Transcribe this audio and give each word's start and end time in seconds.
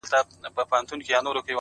ځوان 0.09 0.83
لگيا 1.01 1.19
دی، 1.25 1.39